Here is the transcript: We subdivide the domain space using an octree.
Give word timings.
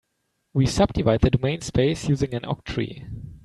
We 0.55 0.65
subdivide 0.65 1.21
the 1.21 1.29
domain 1.29 1.61
space 1.61 2.09
using 2.09 2.33
an 2.33 2.41
octree. 2.41 3.05